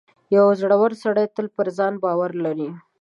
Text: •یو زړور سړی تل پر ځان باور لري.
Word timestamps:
•یو 0.35 0.45
زړور 0.59 0.91
سړی 1.03 1.25
تل 1.35 1.47
پر 1.55 1.67
ځان 1.77 1.93
باور 2.03 2.31
لري. 2.45 2.69